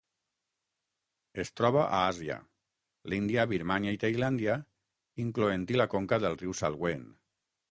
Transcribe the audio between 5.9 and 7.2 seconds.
conca del riu Salween.